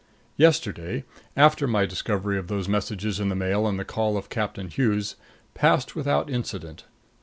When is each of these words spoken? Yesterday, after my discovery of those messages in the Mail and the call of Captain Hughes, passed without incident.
Yesterday, 0.35 1.03
after 1.37 1.67
my 1.67 1.85
discovery 1.85 2.35
of 2.39 2.47
those 2.47 2.67
messages 2.67 3.19
in 3.19 3.29
the 3.29 3.35
Mail 3.35 3.67
and 3.67 3.77
the 3.79 3.85
call 3.85 4.17
of 4.17 4.29
Captain 4.29 4.67
Hughes, 4.67 5.15
passed 5.53 5.95
without 5.95 6.27
incident. 6.27 6.85